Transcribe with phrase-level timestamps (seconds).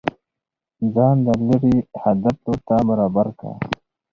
[0.93, 3.49] ځان د ليري هدف لور ته برابر كه